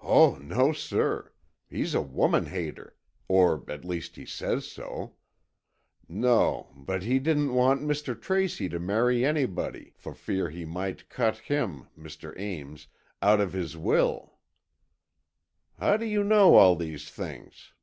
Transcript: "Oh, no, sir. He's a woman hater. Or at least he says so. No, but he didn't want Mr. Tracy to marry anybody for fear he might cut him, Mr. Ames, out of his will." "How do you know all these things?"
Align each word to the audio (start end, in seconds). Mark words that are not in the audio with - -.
"Oh, 0.00 0.36
no, 0.36 0.72
sir. 0.72 1.34
He's 1.68 1.94
a 1.94 2.00
woman 2.00 2.46
hater. 2.46 2.96
Or 3.28 3.70
at 3.70 3.84
least 3.84 4.16
he 4.16 4.24
says 4.24 4.66
so. 4.66 5.16
No, 6.08 6.72
but 6.74 7.02
he 7.02 7.18
didn't 7.18 7.52
want 7.52 7.82
Mr. 7.82 8.18
Tracy 8.18 8.70
to 8.70 8.78
marry 8.78 9.26
anybody 9.26 9.92
for 9.94 10.14
fear 10.14 10.48
he 10.48 10.64
might 10.64 11.10
cut 11.10 11.36
him, 11.36 11.86
Mr. 11.98 12.32
Ames, 12.40 12.86
out 13.20 13.42
of 13.42 13.52
his 13.52 13.76
will." 13.76 14.38
"How 15.78 15.98
do 15.98 16.06
you 16.06 16.24
know 16.24 16.54
all 16.54 16.74
these 16.74 17.10
things?" 17.10 17.74